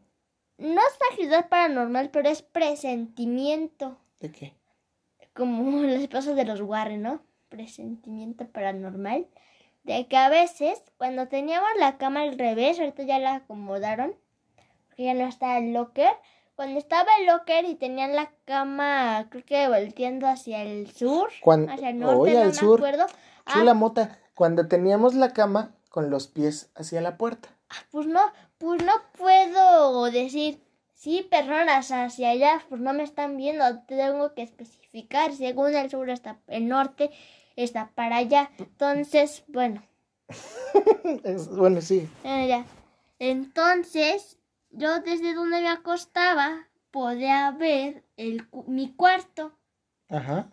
[0.59, 3.97] no es actividad paranormal, pero es presentimiento.
[4.21, 4.55] ¿De qué?
[5.35, 7.21] Como las esposas de los Warren, ¿no?
[7.49, 9.27] Presentimiento paranormal.
[9.83, 14.15] De que a veces, cuando teníamos la cama al revés, ahorita ya la acomodaron,
[14.87, 16.11] porque ya no está el locker.
[16.55, 21.69] Cuando estaba el locker y tenían la cama, creo que volteando hacia el sur, Cuan-
[21.69, 22.79] hacia el norte, no al me sur.
[22.79, 23.07] acuerdo.
[23.47, 27.49] Ah, mota, cuando teníamos la cama con los pies hacia la puerta.
[27.91, 28.21] Pues no,
[28.59, 30.61] pues no puedo decir,
[30.95, 36.09] sí, personas hacia allá, pues no me están viendo, tengo que especificar, según el sur
[36.11, 37.11] está, el norte
[37.57, 39.83] está para allá, entonces, bueno,
[41.57, 42.09] bueno, sí.
[42.25, 42.65] ya.
[43.19, 44.39] entonces,
[44.71, 49.53] yo desde donde me acostaba podía ver el, mi cuarto,
[50.09, 50.51] Ajá.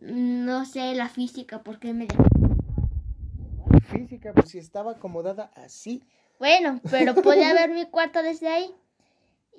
[0.00, 2.06] no sé la física, porque me...
[3.84, 6.02] Física, pues si estaba acomodada así.
[6.38, 8.74] Bueno, pero podía ver mi cuarto desde ahí.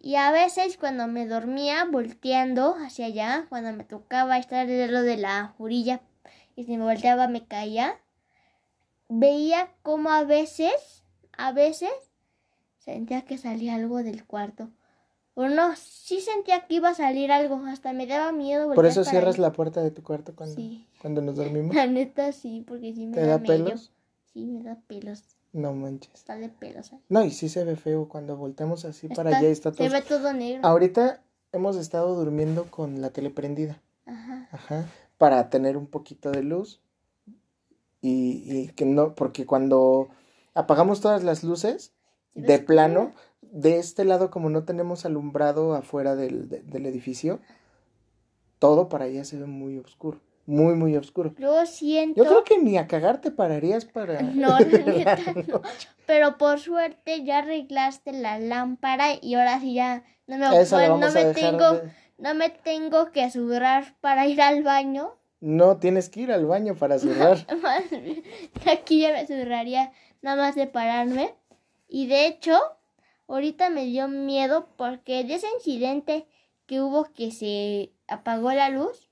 [0.02, 5.02] Y a veces cuando me dormía volteando hacia allá, cuando me tocaba estar de lo
[5.02, 6.02] de la orilla
[6.56, 8.00] y si me volteaba me caía,
[9.10, 11.04] veía como a veces,
[11.38, 11.90] a veces
[12.78, 14.70] sentía que salía algo del cuarto.
[15.34, 19.04] O no, sí sentía que iba a salir algo, hasta me daba miedo Por eso
[19.04, 19.42] cierras ahí.
[19.42, 20.88] la puerta de tu cuarto cuando, Sí.
[21.02, 21.76] cuando nos dormimos.
[21.76, 23.66] La neta sí, porque sí me ¿Te da, da miedo.
[23.66, 23.92] pelos?
[24.36, 25.24] Sí, me da pelos.
[25.54, 26.14] No manches.
[26.14, 26.92] Está de pelos.
[26.92, 27.00] ahí.
[27.08, 29.88] No, y sí se ve feo cuando volteamos así para allá está todo.
[29.88, 30.68] Se ve todo negro.
[30.68, 33.82] Ahorita hemos estado durmiendo con la tele prendida.
[34.06, 34.50] Ajá.
[34.52, 34.86] Ajá.
[35.18, 36.82] Para tener un poquito de luz.
[38.02, 40.10] Y, y que no, porque cuando
[40.54, 41.94] apagamos todas las luces,
[42.34, 47.40] de plano, de este lado, como no tenemos alumbrado afuera del, de- del edificio,
[48.60, 50.20] todo para allá se ve muy oscuro.
[50.46, 51.34] Muy, muy oscuro.
[51.40, 52.24] Yo siento.
[52.24, 54.22] Yo creo que ni a cagar te pararías para.
[54.22, 55.62] No, la neta no.
[56.06, 61.12] Pero por suerte ya arreglaste la lámpara y ahora sí ya no me, bueno, no
[61.12, 65.16] me tengo, de- no me tengo que asegurar para ir al baño.
[65.42, 68.24] No, tienes que ir al baño para bien,
[68.72, 71.34] Aquí ya me aseguraría nada más de pararme.
[71.88, 72.58] Y de hecho,
[73.28, 76.28] ahorita me dio miedo porque de ese incidente
[76.66, 79.10] que hubo que se apagó la luz.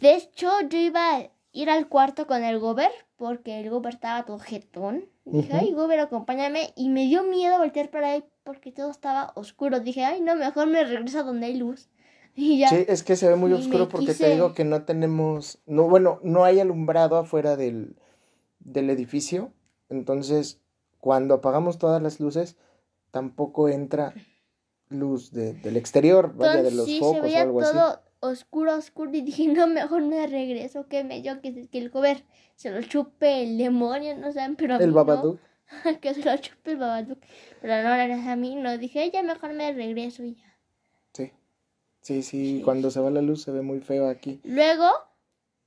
[0.00, 4.24] De hecho, yo iba a ir al cuarto con el gober porque el gober estaba
[4.24, 5.06] todo jetón.
[5.24, 6.72] Dije, ay, gober, acompáñame.
[6.76, 9.80] Y me dio miedo voltear para ahí porque todo estaba oscuro.
[9.80, 11.88] Dije, ay, no, mejor me regreso a donde hay luz.
[12.36, 12.68] Y ya.
[12.68, 15.60] Sí, es que se ve muy Y oscuro porque quise- te digo que no tenemos,
[15.66, 17.94] no, bueno, no hay alumbrado afuera del,
[18.58, 19.52] del edificio.
[19.88, 20.60] Entonces,
[20.98, 22.56] cuando apagamos todas las luces,
[23.12, 24.14] tampoco entra
[24.88, 27.78] luz de- del exterior, vaya, de Entonces los sí, focos se o algo así.
[28.28, 32.24] Oscuro, oscuro y dije, no, mejor me regreso, que me yo, que, que el cover
[32.56, 35.04] se lo chupe el demonio, no saben, pero a El mí no.
[35.04, 35.40] Babadook.
[36.00, 37.18] que se lo chupe el Babadook.
[37.60, 40.56] Pero no, era a mí no, dije, ya mejor me regreso y ya.
[41.12, 41.32] Sí.
[42.00, 44.40] Sí, sí, cuando se va la luz se ve muy feo aquí.
[44.44, 44.88] Luego,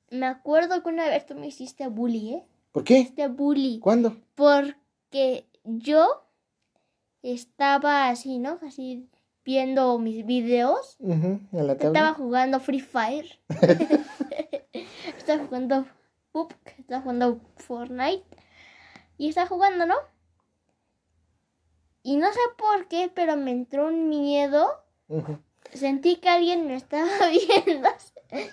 [0.10, 2.43] me acuerdo que una vez tú me hiciste bully, ¿eh?
[2.72, 3.00] ¿Por qué?
[3.00, 3.80] Hiciste bully.
[3.80, 4.15] ¿Cuándo?
[4.36, 6.24] Porque yo
[7.24, 8.60] estaba así, ¿no?
[8.62, 9.08] Así
[9.51, 10.97] viendo mis videos.
[10.99, 13.39] Ujú, en la Estaba jugando Free Fire.
[15.17, 15.86] estaba jugando
[16.33, 18.25] PUBG, estaba jugando Fortnite.
[19.17, 19.95] Y estaba jugando, ¿no?
[22.03, 24.67] Y no sé por qué, pero me entró un miedo.
[25.73, 27.88] Sentí que alguien me estaba viendo.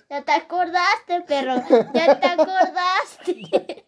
[0.09, 1.57] Ya te acordaste, perro.
[1.93, 3.85] Ya te acordaste.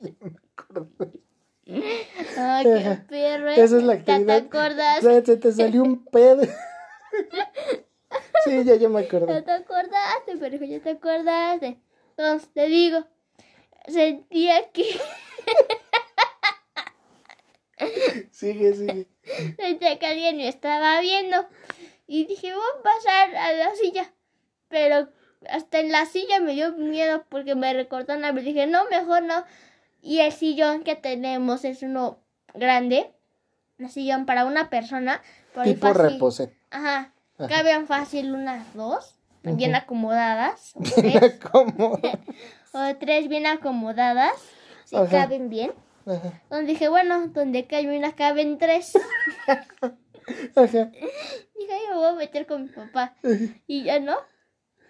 [2.36, 3.50] Ay, qué perro.
[3.50, 4.36] Esa es la Ya te actividad.
[4.38, 5.24] acordaste.
[5.24, 6.42] Se te salió un pedo.
[8.44, 9.42] Sí, ya, ya me Ya acordé.
[9.42, 11.78] te acordaste, pero ya te acordaste.
[12.16, 13.04] Entonces te digo,
[13.88, 14.84] sentía que
[18.30, 19.06] Sigue, sigue.
[19.58, 21.46] sentía que alguien me estaba viendo.
[22.06, 24.12] Y dije, voy a pasar a la silla.
[24.68, 25.08] Pero
[25.50, 28.44] hasta en la silla me dio miedo porque me recordó una vez.
[28.44, 29.44] Dije, no, mejor no.
[30.00, 32.18] Y el sillón que tenemos es uno
[32.54, 33.10] grande.
[33.78, 35.22] Un sillón para una persona.
[35.52, 36.52] Por Tipo reposet.
[36.76, 37.12] Ajá.
[37.38, 37.48] Ajá.
[37.48, 39.14] Caben fácil unas dos.
[39.42, 40.74] Bien acomodadas.
[40.94, 41.38] tres.
[41.50, 41.98] ¿Cómo?
[42.72, 44.34] o tres bien acomodadas,
[44.84, 45.08] si Ajá.
[45.08, 45.72] caben bien.
[46.04, 48.92] Ajá, Donde dije, bueno, donde cabe una caben tres.
[49.46, 50.90] ajá.
[51.58, 53.14] dije, yo me voy a meter con mi papá.
[53.66, 54.16] Y ya no.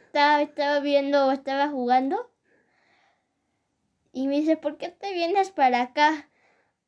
[0.07, 2.31] estaba, estaba viendo, estaba jugando.
[4.13, 6.29] Y me dice, ¿por qué te vienes para acá?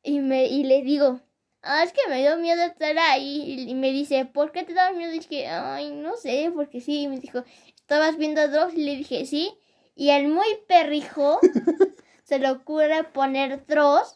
[0.03, 1.21] Y, me, y le digo,
[1.61, 3.65] ah, es que me dio miedo estar ahí.
[3.67, 5.13] Y me dice, ¿por qué te da miedo?
[5.13, 7.03] Y dije, ay, no sé, porque sí.
[7.03, 7.43] Y me dijo,
[7.75, 8.73] ¿estabas viendo Dross?
[8.73, 9.57] Y le dije, sí.
[9.95, 11.39] Y el muy perrijo
[12.23, 14.15] se le ocurre poner Dross.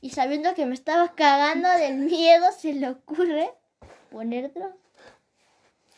[0.00, 3.50] Y sabiendo que me estaba cagando del miedo, se le ocurre
[4.10, 4.74] poner Dross.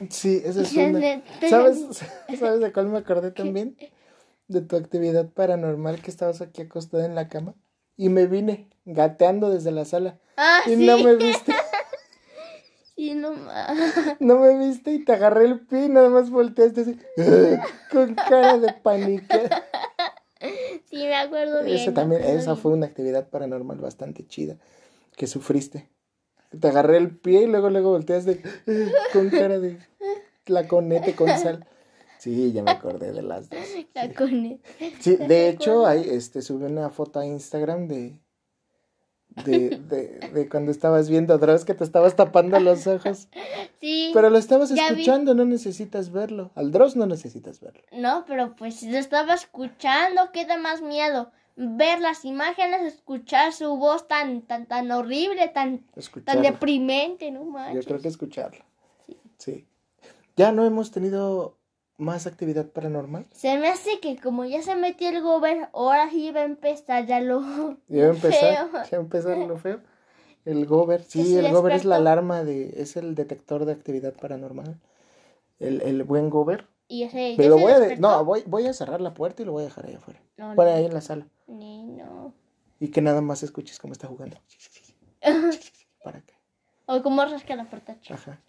[0.08, 1.22] Sí, esa es una.
[1.48, 1.86] ¿Sabes,
[2.38, 3.76] ¿Sabes de cuál me acordé también?
[4.48, 7.54] De tu actividad paranormal que estabas aquí acostada en la cama.
[8.00, 10.18] Y me vine gateando desde la sala.
[10.38, 10.86] Ah, Y sí.
[10.86, 11.52] no me viste,
[12.96, 13.32] Sí, no
[14.20, 16.98] no me viste y te agarré el pie y nada más volteaste así.
[17.92, 19.36] Con cara de pánico.
[20.88, 21.76] Sí, me acuerdo bien.
[21.76, 22.62] Esa también, acuerdo esa bien.
[22.62, 24.56] fue una actividad paranormal bastante chida.
[25.14, 25.90] Que sufriste.
[26.58, 28.42] Te agarré el pie y luego luego volteaste
[29.12, 29.78] con cara de
[30.46, 31.66] laconete con sal.
[32.20, 33.58] Sí, ya me acordé de las dos.
[33.94, 34.60] La cone-
[35.00, 38.18] Sí, de hecho, ahí este, subí una foto a Instagram de,
[39.44, 43.28] de, de, de cuando estabas viendo a Dross que te estabas tapando los ojos.
[43.80, 44.10] Sí.
[44.12, 44.78] Pero lo estabas vi.
[44.78, 46.50] escuchando, no necesitas verlo.
[46.54, 47.80] Al Dross no necesitas verlo.
[47.92, 51.30] No, pero pues lo estaba escuchando, ¿qué da más miedo?
[51.56, 55.86] Ver las imágenes, escuchar su voz tan, tan, tan horrible, tan,
[56.26, 57.86] tan deprimente, no Yo manches.
[57.86, 58.62] creo que escucharlo.
[59.38, 59.66] Sí.
[60.36, 61.56] Ya no hemos tenido
[62.00, 63.26] más actividad paranormal.
[63.32, 67.06] Se me hace que como ya se metió el gober, ahora sí va a empezar
[67.06, 67.40] ya lo,
[67.88, 68.72] Ya va a empezar, feo.
[68.72, 69.80] ya va a empezar lo feo.
[70.46, 74.14] El gober, sí, Sí, el gober es la alarma de, es el detector de actividad
[74.14, 74.80] paranormal.
[75.58, 76.66] El, el buen gober.
[76.88, 79.62] Y ese, Pero voy a, no, voy, voy a cerrar la puerta y lo voy
[79.62, 80.18] a dejar ahí afuera.
[80.38, 81.26] No, Para no, ahí en la sala.
[81.46, 82.32] ni no.
[82.80, 84.38] Y que nada más escuches cómo está jugando.
[86.02, 86.32] Para que,
[86.86, 87.98] O como rasca la puerta.
[88.08, 88.40] ajá.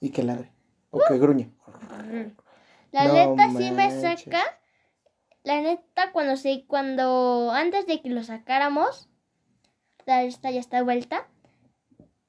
[0.00, 0.52] Y que ladre.
[0.90, 1.50] O que gruñe.
[2.92, 4.42] La No neta sí me saca.
[5.44, 9.08] La neta cuando se cuando antes de que lo sacáramos,
[10.06, 11.28] ya está ya está vuelta.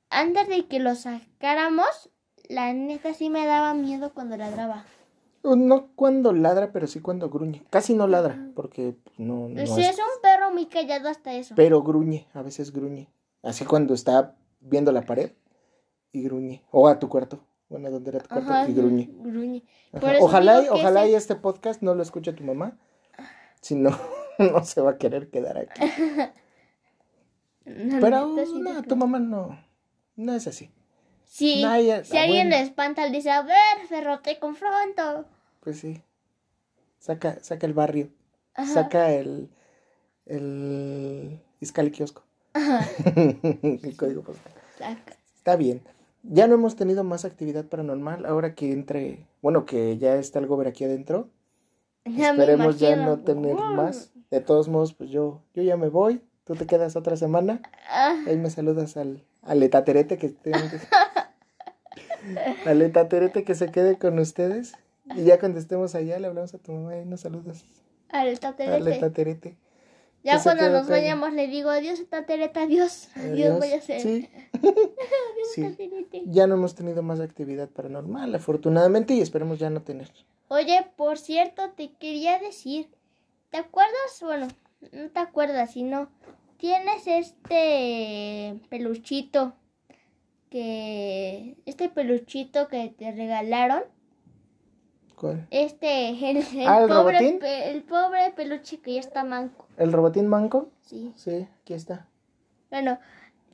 [0.10, 2.10] Antes de que lo sacáramos,
[2.48, 4.86] la neta sí me daba miedo cuando ladraba.
[5.43, 7.63] No cuando ladra, pero sí cuando gruñe.
[7.69, 11.56] Casi no ladra, porque pues, no, no es un perro muy callado hasta eso.
[11.56, 13.08] Pero gruñe, a veces gruñe.
[13.41, 15.32] Así cuando está viendo la pared
[16.12, 16.62] y gruñe.
[16.72, 17.39] O a tu cuarto.
[17.69, 19.10] Bueno, donde era tu cuarto Ajá, y gruñe.
[19.12, 19.63] gruñe.
[19.93, 20.13] Ajá.
[20.21, 22.77] Ojalá, y, ojalá ese- y este podcast no lo escuche tu mamá.
[23.62, 23.91] Si no,
[24.39, 25.82] no se va a querer quedar aquí.
[27.65, 28.36] Pero no,
[28.82, 29.63] te tu mamá no,
[30.15, 30.71] no es así.
[31.25, 32.58] Sí, No, ella- si alguien bueno.
[32.58, 33.55] le espanta, le dice, a ver,
[33.88, 35.25] perro, te confronto.
[35.60, 36.01] Pues sí.
[36.97, 38.10] Saca, saca el barrio.
[38.55, 38.73] Ajá.
[38.73, 39.49] Saca el,
[40.25, 42.23] el Iscali kiosco.
[42.55, 44.53] el código postal.
[44.79, 45.13] Saca.
[45.36, 45.82] Está bien.
[46.23, 48.25] Ya no hemos tenido más actividad paranormal.
[48.25, 51.29] Ahora que entre, bueno, que ya está el gober aquí adentro.
[52.05, 54.12] Ya Esperemos ya no tener más.
[54.32, 56.21] De todos modos, pues yo, yo ya me voy.
[56.43, 57.62] Tú te quedas otra semana.
[57.89, 60.58] Ah, Ahí me saludas al, al etaterete que tengo
[62.65, 64.73] al etaterete que se quede con ustedes.
[65.15, 67.63] Y ya cuando estemos allá le hablamos a tu mamá y nos saludas
[68.10, 68.95] al al taterete.
[68.95, 69.58] etaterete.
[70.23, 73.10] Ya cuando nos vayamos le digo, adiós, tatereta, adiós.
[73.15, 73.60] Adiós, Adiós.
[73.60, 74.01] voy a hacer.
[74.01, 74.29] Sí.
[75.55, 75.63] sí.
[75.63, 76.23] taterete.
[76.25, 80.12] Ya no hemos tenido más actividad paranormal, afortunadamente, y esperemos ya no tener.
[80.49, 82.89] Oye, por cierto, te quería decir,
[83.49, 84.19] ¿te acuerdas?
[84.21, 84.47] Bueno,
[84.91, 86.10] no te acuerdas, sino
[86.58, 89.53] tienes este peluchito
[90.49, 93.84] que este peluchito que te regalaron,
[95.19, 95.47] ¿Cuál?
[95.51, 97.39] este el, el Ah, ¿el pobre robotín?
[97.39, 99.65] pe- el pobre peluche que ya está manco.
[99.77, 100.69] ¿El robotín manco?
[100.82, 101.12] Sí.
[101.15, 102.08] Sí, aquí está.
[102.71, 102.99] Bueno,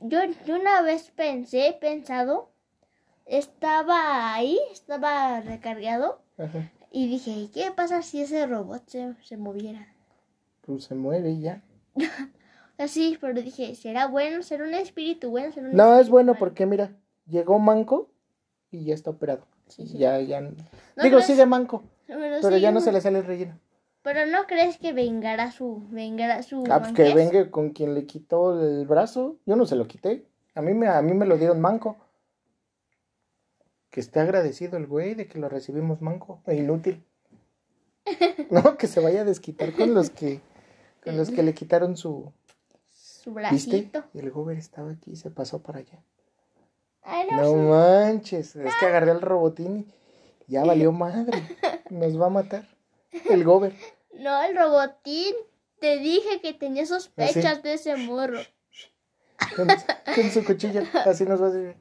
[0.00, 2.50] yo, yo una vez pensé, he pensado,
[3.24, 6.70] estaba ahí, estaba recargado Ajá.
[6.92, 9.88] y dije, ¿qué pasa si ese robot se, se moviera?
[10.60, 11.62] Pues se mueve y ya.
[12.78, 14.42] Así, pero dije, ¿será bueno?
[14.42, 15.50] ¿Será un espíritu bueno?
[15.52, 16.38] ¿Será un No, es bueno malo?".
[16.38, 16.92] porque mira,
[17.26, 18.10] llegó manco
[18.70, 19.46] y ya está operado.
[19.68, 19.98] Sí, sí.
[19.98, 20.40] Ya, ya.
[20.40, 20.50] ¿No
[21.02, 21.26] Digo, crees?
[21.26, 23.58] sigue manco, pero ya no se le sale el relleno.
[24.02, 28.06] Pero no crees que vengará su, vengará su Ah, pues que venga con quien le
[28.06, 29.36] quitó el brazo.
[29.46, 30.24] Yo no se lo quité.
[30.54, 31.96] A mí me, a mí me lo dieron manco.
[33.90, 37.04] Que esté agradecido el güey de que lo recibimos manco e inútil.
[38.50, 40.40] No, que se vaya a desquitar con los que
[41.02, 42.32] con los que le quitaron su
[42.92, 43.40] Su ¿Viste?
[43.80, 44.04] bracito.
[44.14, 45.98] Y el gober estaba aquí y se pasó para allá.
[47.30, 47.54] No, sí.
[47.54, 49.92] manches, es que agarré al robotín
[50.48, 51.42] y ya valió madre.
[51.90, 52.66] Nos va a matar.
[53.30, 53.74] El gober.
[54.14, 55.34] No, el robotín.
[55.80, 58.40] Te dije que tenía ¿Ah, sospechas de ese morro.
[59.54, 59.68] Con,
[60.14, 60.84] con su cuchilla.
[61.04, 61.76] Así nos va a decir.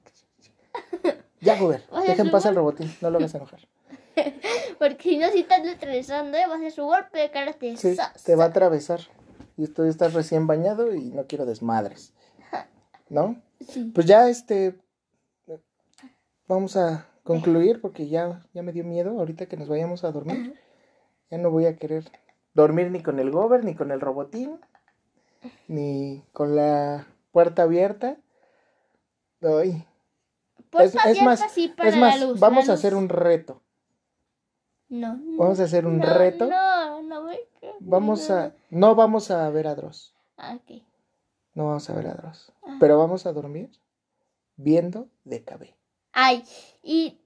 [1.39, 1.83] Ya, gober.
[2.05, 2.93] Dejen pasar al robotín.
[3.01, 3.61] No lo hagas enojar.
[4.79, 6.45] Porque si no, si estás neutralizando, ¿eh?
[6.47, 7.77] va a ser su golpe de karate.
[7.77, 8.23] Sí, ¡Sas!
[8.23, 8.99] te va a atravesar.
[9.57, 12.13] Y tú estás recién bañado y no quiero desmadres.
[13.09, 13.41] ¿No?
[13.67, 13.91] Sí.
[13.93, 14.75] Pues ya este
[16.47, 20.59] vamos a concluir porque ya, ya me dio miedo ahorita que nos vayamos a dormir.
[21.31, 22.05] Ya no voy a querer
[22.53, 24.59] dormir ni con el gober, ni con el robotín,
[25.67, 28.17] ni con la puerta abierta.
[29.41, 29.85] Ay.
[30.69, 32.39] Pues Es, es más, sí para es más la luz.
[32.39, 33.61] vamos la a hacer un reto.
[34.89, 35.19] No.
[35.37, 36.45] Vamos a hacer un no, reto.
[36.45, 37.39] No, no me
[37.79, 40.15] Vamos a no vamos a ver a Dross.
[40.37, 40.83] Ah, ok.
[41.55, 42.51] No vamos a ver a Dross.
[42.63, 42.77] Ah.
[42.79, 43.71] Pero vamos a dormir
[44.57, 45.73] viendo DKB.
[46.17, 46.43] Ay,
[46.81, 47.19] y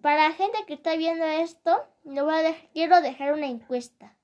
[0.00, 4.14] para la gente que está viendo esto, le voy a quiero dejar una encuesta.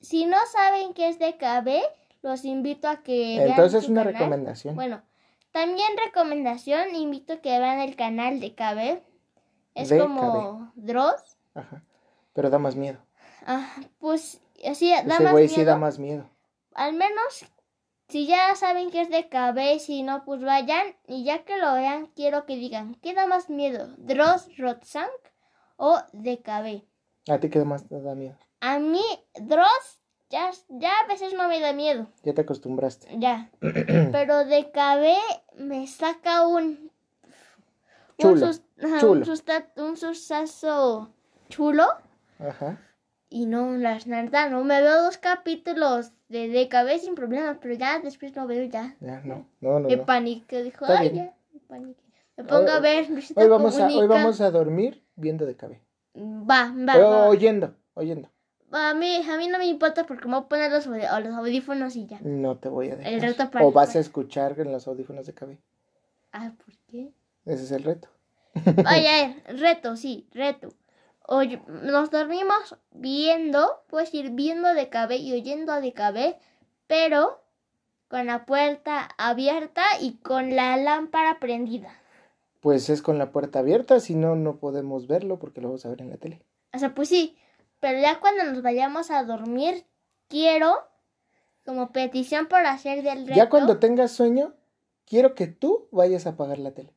[0.00, 1.80] Si no saben qué es DKB,
[2.22, 4.14] los invito a que vean Entonces es una canal.
[4.14, 4.74] recomendación.
[4.74, 5.02] Bueno,
[5.50, 9.00] también recomendación, invito a que vean el canal de KB.
[9.74, 11.38] Es De como Dross.
[11.54, 11.82] Ajá.
[12.34, 12.98] Pero da más miedo.
[13.46, 15.54] Ah, pues así da Ese más güey miedo.
[15.54, 16.28] sí da más miedo.
[16.74, 17.46] Al menos
[18.12, 20.94] si ya saben que es de KB, si no, pues vayan.
[21.08, 23.88] Y ya que lo vean, quiero que digan, ¿qué da más miedo?
[23.98, 25.10] ¿Dross Rotzank
[25.76, 26.84] o DKB?
[27.30, 28.36] A ti qué más te da miedo.
[28.60, 29.02] A mí,
[29.34, 32.06] Dross, ya, ya a veces no me da miedo.
[32.22, 33.08] Ya te acostumbraste.
[33.18, 33.50] Ya.
[33.60, 35.16] Pero DKB
[35.58, 36.90] me saca un.
[38.18, 39.12] Chulo, Un, sus- ajá, chulo.
[39.20, 41.12] un, susta- un sustazo
[41.48, 41.84] chulo.
[42.38, 42.78] Ajá.
[43.34, 47.98] Y no, la neta, no me veo dos capítulos de DKB sin problemas, pero ya
[47.98, 48.94] después no veo ya.
[49.00, 49.46] Ya, no.
[49.60, 50.04] No, no, Me no.
[50.04, 52.02] paniqué, dijo, ay, ya, me paniqué.
[52.36, 55.78] Me pongo a ver, Hoy vamos a, hoy vamos a dormir viendo DKB.
[56.16, 57.28] Va, va, O- va.
[57.28, 58.28] oyendo, oyendo.
[58.72, 61.34] Va, A mí, a mí no me importa porque me voy a poner los, los
[61.34, 62.18] audífonos y ya.
[62.22, 63.12] No te voy a dejar.
[63.14, 65.56] El reto para- O vas a escuchar en los audífonos de KB.
[66.32, 67.12] Ah, ¿por qué?
[67.46, 68.08] Ese es el reto.
[68.84, 70.68] Vaya, reto, sí, reto.
[71.82, 76.36] Nos dormimos viendo, puedes ir viendo de KB y oyendo de KB,
[76.86, 77.42] pero
[78.08, 81.88] con la puerta abierta y con la lámpara prendida.
[82.60, 85.88] Pues es con la puerta abierta, si no, no podemos verlo porque lo vamos a
[85.88, 86.42] ver en la tele.
[86.74, 87.38] O sea, pues sí,
[87.80, 89.86] pero ya cuando nos vayamos a dormir,
[90.28, 90.76] quiero,
[91.64, 93.36] como petición por hacer del reto.
[93.36, 94.52] Ya cuando tengas sueño,
[95.06, 96.92] quiero que tú vayas a apagar la tele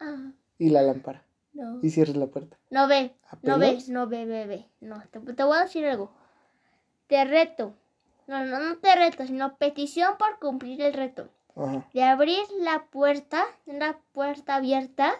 [0.00, 1.25] Ah, y la lámpara
[1.56, 1.80] no.
[1.82, 2.56] y cierres la puerta.
[2.70, 4.68] No ve, ¿A no ve, no ve, ve, ve.
[4.80, 6.10] No, te, te voy a decir algo.
[7.06, 7.74] Te reto.
[8.26, 11.28] No, no, no te reto, sino petición por cumplir el reto.
[11.54, 11.88] Ajá.
[11.92, 15.14] De abrir la puerta, la puerta abierta,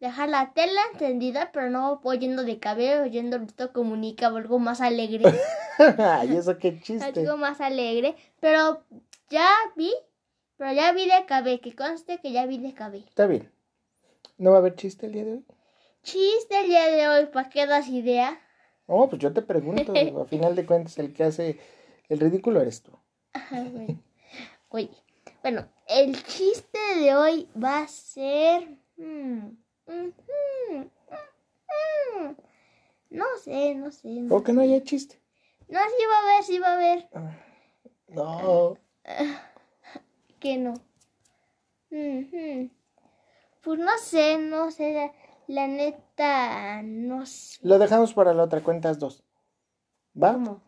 [0.00, 4.80] dejar la tela encendida, pero no oyendo de cabello, oyendo esto comunica o algo más
[4.80, 5.24] alegre.
[5.98, 7.04] Ay, eso qué chiste.
[7.04, 8.16] algo más alegre.
[8.40, 8.82] Pero
[9.30, 9.92] ya vi,
[10.56, 13.06] pero ya vi de cabello, que conste que ya vi de cabello.
[13.06, 13.50] Está bien.
[14.38, 15.44] ¿No va a haber chiste el día de hoy?
[16.10, 18.40] Chiste el día de hoy, ¿para qué das idea?
[18.86, 19.92] Oh, pues yo te pregunto.
[20.22, 21.60] a final de cuentas, el que hace
[22.08, 22.92] el ridículo eres tú.
[23.34, 24.02] Ajá, bueno.
[24.70, 24.88] Oye,
[25.42, 28.78] bueno, el chiste de hoy va a ser...
[28.96, 29.48] mm,
[29.86, 30.12] mm,
[30.70, 32.36] mm, mm,
[33.10, 34.08] no sé, no sé.
[34.08, 35.20] No, O que no haya chiste.
[35.68, 37.08] no, sí va a haber, sí va a haber.
[38.08, 38.78] No.
[40.40, 40.72] Que no.
[43.60, 45.12] Pues no sé, no sé.
[45.48, 47.58] La, neta, no sé.
[47.62, 49.24] Lo dejamos para la otra, cuentas dos.
[50.20, 50.34] ¿Va?
[50.34, 50.62] ¿Cómo?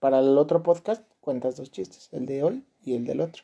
[0.00, 2.08] Para el otro podcast, cuentas dos chistes.
[2.12, 3.42] El de hoy y el del otro.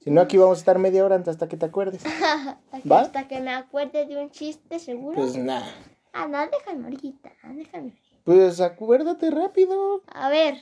[0.00, 2.02] Si no, aquí vamos a estar media hora antes hasta que te acuerdes.
[2.90, 3.00] ¿Va?
[3.00, 5.16] Hasta que me acuerde de un chiste, seguro.
[5.16, 5.66] Pues nada.
[6.12, 7.98] Ah, no, déjame ahorita, déjame.
[8.24, 10.02] Pues acuérdate rápido.
[10.06, 10.56] A ver.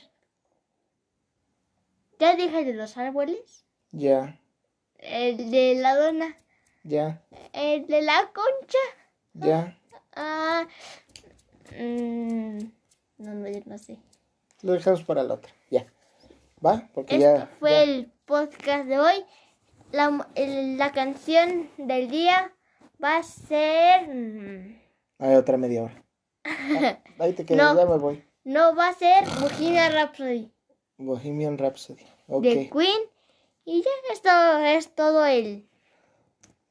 [2.19, 3.63] ¿Ya dije de los árboles?
[3.91, 4.39] Ya,
[4.97, 6.35] El de la dona.
[6.83, 7.21] ya,
[7.53, 8.77] El de la concha.
[9.39, 9.77] Ya.
[10.15, 10.67] Ah.
[11.77, 12.57] mm,
[13.17, 13.97] no, no, yo no sé.
[14.61, 15.51] Lo dejamos para la otra.
[15.69, 15.85] Ya.
[16.65, 16.89] ¿Va?
[16.93, 17.47] Porque Esto ya.
[17.59, 17.81] fue ya.
[17.83, 19.25] el podcast de hoy.
[19.91, 22.51] La, la canción del día
[23.03, 24.07] va a ser.
[24.07, 24.79] mm,
[25.19, 26.03] Hay otra media hora.
[26.43, 27.79] Ah, ahí te quedas, No.
[27.81, 28.23] ya me voy.
[28.43, 30.51] No, va a ser Bohemian Rhapsody
[30.97, 32.05] Bohemian Rhapsody.
[32.27, 32.43] Ok.
[32.43, 33.01] de Queen.
[33.65, 35.67] Y ya, esto es todo el.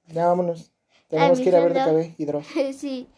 [0.08, 0.72] Ya vámonos.
[1.08, 2.46] Tenemos que ir a ver de y Dross.
[2.76, 3.08] sí.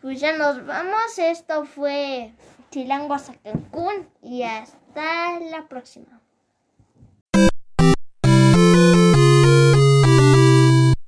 [0.00, 1.18] Pues ya nos vamos.
[1.18, 2.32] Esto fue
[2.70, 4.08] Chilangos a Cancún.
[4.22, 6.20] Y hasta la próxima.